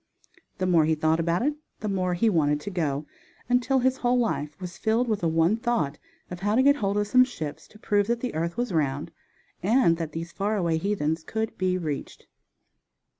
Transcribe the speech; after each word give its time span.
The 0.57 0.65
more 0.65 0.85
he 0.85 0.95
thought 0.95 1.19
about 1.19 1.43
it 1.43 1.53
the 1.81 1.87
more 1.87 2.15
he 2.15 2.27
wanted 2.27 2.59
to 2.61 2.71
go, 2.71 3.05
until 3.47 3.77
his 3.77 3.97
whole 3.97 4.17
life 4.17 4.59
was 4.59 4.75
filled 4.79 5.07
with 5.07 5.19
the 5.19 5.27
one 5.27 5.57
thought 5.57 5.99
of 6.31 6.39
how 6.39 6.55
to 6.55 6.63
get 6.63 6.77
hold 6.77 6.97
of 6.97 7.05
some 7.05 7.23
ships 7.23 7.67
to 7.67 7.77
prove 7.77 8.07
that 8.07 8.19
the 8.19 8.33
earth 8.33 8.57
was 8.57 8.73
round, 8.73 9.11
and 9.61 9.97
that 9.97 10.13
these 10.13 10.31
far 10.31 10.57
away 10.57 10.79
heathens 10.79 11.23
could 11.23 11.55
be 11.55 11.77
reached. 11.77 12.25